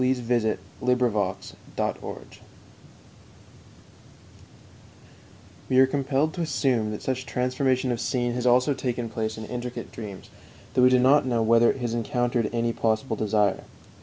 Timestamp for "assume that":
6.41-7.03